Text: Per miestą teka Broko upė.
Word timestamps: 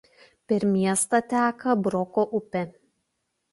Per 0.51 0.63
miestą 0.69 1.19
teka 1.35 1.77
Broko 1.89 2.27
upė. 2.43 2.65